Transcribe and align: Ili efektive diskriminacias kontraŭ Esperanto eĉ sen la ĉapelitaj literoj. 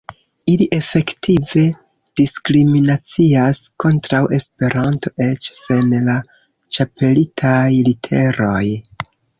Ili 0.51 0.65
efektive 0.77 1.65
diskriminacias 2.21 3.61
kontraŭ 3.85 4.23
Esperanto 4.39 5.15
eĉ 5.29 5.53
sen 5.61 5.97
la 6.11 6.19
ĉapelitaj 6.79 7.65
literoj. 7.91 8.65